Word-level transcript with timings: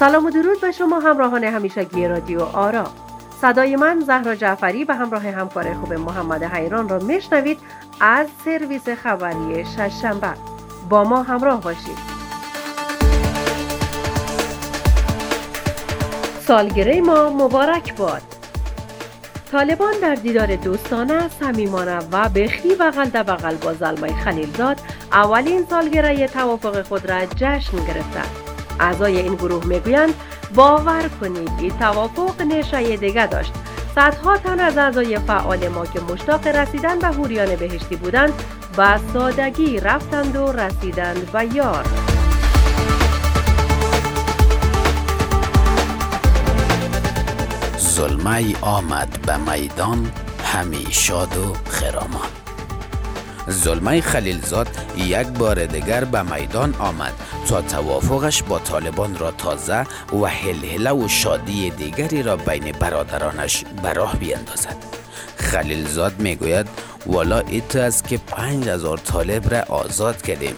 سلام 0.00 0.26
و 0.26 0.30
درود 0.30 0.60
به 0.60 0.72
شما 0.72 1.00
همراهان 1.00 1.44
همیشگی 1.44 2.08
رادیو 2.08 2.40
آرا. 2.42 2.90
صدای 3.40 3.76
من 3.76 4.00
زهرا 4.00 4.34
جعفری 4.34 4.84
به 4.84 4.94
همراه 4.94 5.22
همکار 5.28 5.74
خوب 5.74 5.92
محمد 5.92 6.42
حیران 6.42 6.88
را 6.88 6.98
میشنوید 6.98 7.58
از 8.00 8.26
سرویس 8.44 8.88
خبری 8.88 9.64
ششنبه. 9.64 10.28
با 10.88 11.04
ما 11.04 11.22
همراه 11.22 11.60
باشید. 11.60 11.98
سالگره 16.46 17.00
ما 17.00 17.30
مبارک 17.30 17.96
باد. 17.96 18.22
طالبان 19.52 19.94
در 20.02 20.14
دیدار 20.14 20.56
دوستانه 20.56 21.28
صمیمانه 21.28 21.98
و 22.12 22.28
بخی 22.28 22.74
بغل 22.74 23.04
در 23.04 23.22
بغل 23.22 23.54
با 23.54 23.74
زلمای 23.74 24.12
خلیلزاد 24.12 24.80
اولین 25.12 25.66
سالگره 25.70 26.28
توافق 26.28 26.82
خود 26.82 27.10
را 27.10 27.26
جشن 27.26 27.76
گرفتند. 27.76 28.49
اعضای 28.80 29.18
این 29.18 29.34
گروه 29.34 29.64
می‌گویند 29.66 30.14
باور 30.54 31.08
کنید 31.20 31.50
این 31.58 31.78
توافق 31.78 32.42
نشه 32.42 32.96
دیگه 32.96 33.26
داشت. 33.26 33.52
صدها 33.94 34.36
تن 34.36 34.60
از 34.60 34.78
اعضای 34.78 35.18
فعال 35.18 35.68
ما 35.68 35.86
که 35.86 36.00
مشتاق 36.00 36.46
رسیدن 36.46 36.98
به 36.98 37.06
هوریان 37.06 37.56
بهشتی 37.56 37.96
بودند 37.96 38.32
و 38.78 38.98
سادگی 39.12 39.80
رفتند 39.80 40.36
و 40.36 40.52
رسیدند 40.52 41.30
و 41.34 41.44
یار. 41.44 41.84
ظلمه 47.78 48.54
آمد 48.60 49.18
به 49.26 49.36
میدان 49.36 50.12
همی 50.44 50.86
شاد 50.90 51.36
و 51.36 51.52
خرامان. 51.70 52.30
ظلمه 53.50 54.00
خلیلزاد 54.00 54.68
یک 54.96 55.26
بار 55.26 55.66
دیگر 55.66 56.04
به 56.04 56.22
میدان 56.22 56.74
آمد 56.78 57.12
تا 57.48 57.62
توافقش 57.62 58.42
با 58.42 58.58
طالبان 58.58 59.18
را 59.18 59.30
تازه 59.30 59.86
و 60.12 60.24
هلهله 60.24 60.92
و 60.92 61.08
شادی 61.08 61.70
دیگری 61.70 62.22
را 62.22 62.36
بین 62.36 62.72
برادرانش 62.72 63.64
به 63.82 63.92
راه 63.92 64.16
بیندازد. 64.16 64.76
خلیلزاد 65.36 66.18
می‌گوید 66.18 66.66
والا 67.06 67.38
ایت 67.38 67.76
است 67.76 68.08
که 68.08 68.18
پنج 68.18 68.68
هزار 68.68 68.98
طالب 68.98 69.54
را 69.54 69.60
آزاد 69.68 70.22
کردیم. 70.22 70.54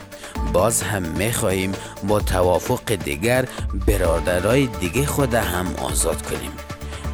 باز 0.53 0.83
هم 0.83 1.03
می‌خواهیم 1.03 1.73
با 2.09 2.21
توافق 2.21 2.95
دیگر 2.95 3.49
برادرای 3.87 4.67
دیگه 4.67 5.07
خود 5.07 5.35
هم 5.35 5.67
آزاد 5.83 6.23
کنیم. 6.23 6.51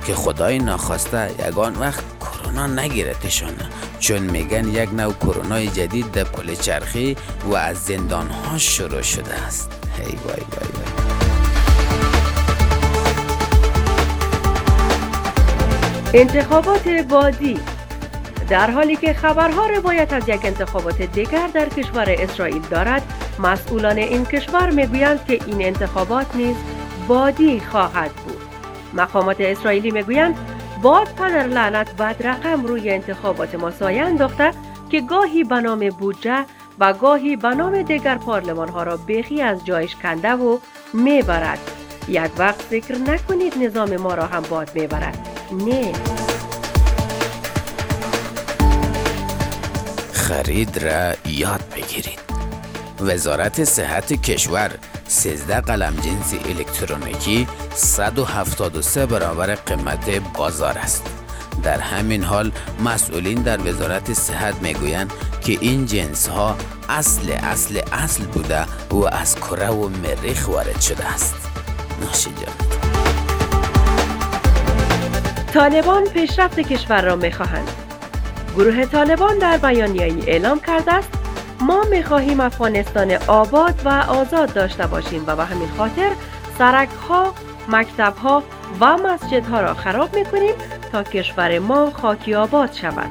که 0.07 0.15
خدای 0.15 0.59
ناخواسته 0.59 1.31
یگان 1.49 1.75
وقت 1.75 2.05
کرونا 2.21 2.67
نگیرتشان. 2.67 3.55
چون 4.01 4.19
میگن 4.19 4.69
یک 4.69 4.93
نوع 4.93 5.13
کرونا 5.13 5.65
جدید 5.65 6.13
در 6.13 6.25
پل 6.25 6.55
چرخی 6.55 7.17
و 7.45 7.55
از 7.55 7.77
زندان 7.77 8.27
ها 8.27 8.59
شروع 8.59 9.03
شده 9.03 9.35
است. 9.35 9.71
هی 9.99 10.05
وای 10.05 10.17
وای 10.25 10.69
وای. 10.75 11.09
انتخابات 16.15 16.89
بادی. 16.89 17.61
در 18.49 18.71
حالی 18.71 18.97
که 18.97 19.13
خبرها 19.13 19.67
روایت 19.67 20.13
از 20.13 20.29
یک 20.29 20.45
انتخابات 20.45 21.03
دیگر 21.03 21.49
در 21.55 21.69
کشور 21.69 22.07
اسرائیل 22.19 22.63
دارد 22.71 23.03
مسئولان 23.39 23.99
این 23.99 24.25
کشور 24.25 24.71
می‌گویند 24.71 25.25
که 25.25 25.39
این 25.47 25.63
انتخابات 25.63 26.27
نیز 26.35 26.57
بادی 27.09 27.61
خواهد 27.61 28.11
بود. 28.11 28.39
مقامات 28.95 29.37
اسرائیلی 29.41 29.91
می‌گویند 29.91 30.35
باد 30.83 31.09
پدر 31.09 31.47
لعنت 31.47 31.97
بد 31.97 32.27
رقم 32.27 32.67
روی 32.67 32.91
انتخابات 32.91 33.55
ما 33.55 33.71
سایه 33.71 34.03
انداخته 34.03 34.51
که 34.91 35.01
گاهی 35.01 35.45
به 35.45 35.61
نام 35.61 35.91
بودجه 35.91 36.45
و 36.79 36.93
گاهی 36.93 37.37
به 37.37 37.49
نام 37.49 37.83
دیگر 37.83 38.19
پارلمان 38.19 38.69
ها 38.69 38.83
را 38.83 38.97
بخی 38.97 39.43
از 39.43 39.65
جایش 39.65 39.97
کنده 39.97 40.33
و 40.33 40.59
می‌برد. 40.95 41.59
یک 42.09 42.31
وقت 42.39 42.63
فکر 42.63 42.95
نکنید 42.95 43.59
نظام 43.59 43.97
ما 43.97 44.15
را 44.15 44.27
هم 44.27 44.43
باد 44.51 44.71
می‌برد. 44.75 45.29
نه. 45.67 45.93
خرید 50.13 50.85
را 50.85 51.15
یاد 51.27 51.61
بگیرید. 51.77 52.19
وزارت 53.01 53.65
صحت 53.65 54.13
کشور 54.13 54.71
13 55.09 55.61
قلم 55.61 55.95
جنس 55.97 56.35
الکترونیکی 56.49 57.49
173 57.75 59.07
برابر 59.07 59.55
قیمت 59.55 60.11
بازار 60.35 60.79
است. 60.79 61.11
در 61.63 61.81
همین 61.81 62.23
حال 62.23 62.53
مسئولین 62.85 63.43
در 63.43 63.69
وزارت 63.69 64.13
صحت 64.13 64.55
می‌گویند 64.63 65.13
که 65.41 65.59
این 65.61 65.87
جنس 65.87 66.29
ها 66.29 66.57
اصل 66.89 67.33
اصل 67.33 67.81
اصل 67.93 68.25
بوده 68.25 68.65
و 68.91 69.05
از 69.05 69.37
کره 69.37 69.69
و 69.69 69.89
مریخ 69.89 70.49
وارد 70.49 70.81
شده 70.81 71.07
است. 71.07 71.35
ناشی 72.01 72.31
طالبان 75.55 76.05
پیشرفت 76.05 76.61
کشور 76.61 77.03
را 77.03 77.17
می‌خواهند. 77.17 77.69
گروه 78.57 78.85
طالبان 78.85 79.39
در 79.39 79.57
بیانیه‌ای 79.57 80.23
اعلام 80.27 80.61
کرده 80.61 80.93
است 80.93 81.18
ما 81.69 81.85
می‌خواهیم 81.91 82.41
افغانستان 82.41 83.13
آباد 83.27 83.75
و 83.85 83.89
آزاد 83.89 84.53
داشته 84.53 84.87
باشیم 84.87 85.25
و 85.27 85.37
به 85.37 85.45
همین 85.45 85.69
خاطر 85.79 86.11
سرک 86.59 86.89
ها، 87.09 87.35
مکتب 87.69 88.17
ها 88.17 88.43
و 88.81 88.97
مسجد 88.97 89.47
ها 89.47 89.61
را 89.61 89.75
خراب 89.75 90.17
می‌کنیم 90.17 90.55
تا 90.93 91.03
کشور 91.03 91.59
ما 91.59 91.91
خاکی 91.91 92.35
آباد 92.35 92.73
شود. 92.73 93.11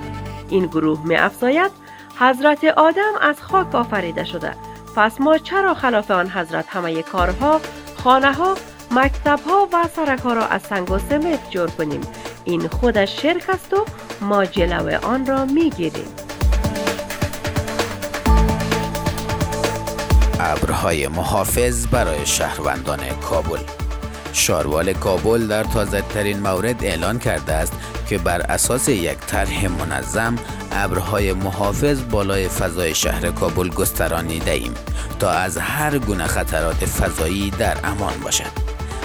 این 0.50 0.66
گروه 0.66 1.08
می 1.08 1.16
افزاید 1.16 1.72
حضرت 2.20 2.64
آدم 2.64 3.12
از 3.22 3.42
خاک 3.42 3.76
آفریده 3.76 4.24
شده 4.24 4.52
پس 4.96 5.22
ما 5.22 5.38
چرا 5.38 5.74
خلاف 5.74 6.12
آن 6.12 6.30
حضرت 6.30 6.66
همه 6.70 7.04
کارها، 7.04 7.62
خانه 8.04 8.34
ها، 8.34 8.56
مکتب 8.92 9.40
ها 9.48 9.68
و 9.74 9.88
سرک 9.96 10.20
ها 10.20 10.34
را 10.34 10.46
از 10.46 10.62
سنگ 10.62 10.92
و 10.92 11.00
سمت 11.00 11.50
جور 11.50 11.70
کنیم 11.70 12.02
این 12.44 12.68
خودش 12.68 13.22
شرک 13.22 13.50
است 13.50 13.74
و 13.74 13.86
ما 14.22 14.46
جلو 14.46 15.06
آن 15.06 15.26
را 15.26 15.46
می‌گیریم. 15.46 16.27
ابرهای 20.78 21.08
محافظ 21.08 21.88
برای 21.88 22.26
شهروندان 22.26 23.00
کابل. 23.10 23.60
شاروال 24.34 24.94
کابل 24.94 25.48
در 25.48 25.64
تازه 25.64 26.02
ترین 26.02 26.40
مورد 26.40 26.84
اعلان 26.84 27.20
کرده 27.20 27.54
است 27.54 27.74
که 28.10 28.18
بر 28.18 28.42
اساس 28.42 28.90
یک 28.90 29.18
طرح 29.18 29.68
منظم 29.68 30.36
ابرهای 30.72 31.34
محافظ 31.34 32.02
بالای 32.12 32.48
فضای 32.48 32.96
شهر 32.96 33.32
کابل 33.32 33.70
گسترانیده 33.70 34.52
ایم 34.52 34.74
تا 35.20 35.30
از 35.32 35.58
هر 35.58 35.98
گونه 35.98 36.28
خطرات 36.28 36.86
فضایی 36.86 37.50
در 37.50 37.78
امان 37.84 38.14
باشد. 38.24 38.52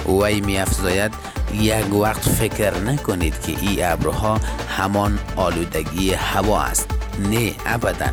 وی 0.09 0.41
می 0.41 0.59
افزاید 0.59 1.12
یک 1.54 1.94
وقت 1.94 2.28
فکر 2.28 2.78
نکنید 2.78 3.41
که 3.41 3.53
این 3.60 3.84
ابرها 3.84 4.41
همان 4.69 5.19
آلودگی 5.37 6.15
هوا 6.15 6.62
است. 6.62 6.91
نه 7.31 7.54
ابدا. 7.66 8.10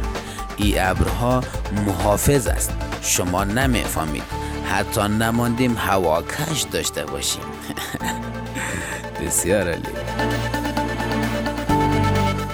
این 0.57 0.75
ابرها 0.77 1.43
محافظ 1.85 2.47
است. 2.47 2.88
شما 3.01 3.43
نمی‌فهمید. 3.43 4.23
حتی 4.65 5.01
نماندیم 5.01 5.75
هواکش 5.77 6.61
داشته 6.61 7.05
باشیم. 7.05 7.43
بسیار 9.21 9.67
عالی. 9.67 9.83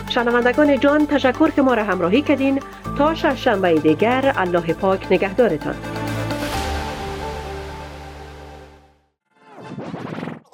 شنوندگان 0.10 0.80
جان 0.80 1.08
تشکر 1.08 1.52
که 1.52 1.62
ما 1.62 1.74
را 1.74 1.84
همراهی 1.84 2.22
کردین. 2.22 2.62
تا 2.98 3.16
شنبه 3.16 3.80
دیگر 3.80 4.34
الله 4.38 4.74
پاک 4.74 5.08
نگهدارتان. 5.12 5.76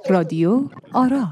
رادیو 0.10 0.62
آرا 0.94 1.28